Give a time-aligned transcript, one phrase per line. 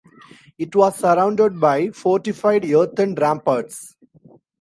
[0.57, 3.95] It was surrounded by fortified earthen ramparts.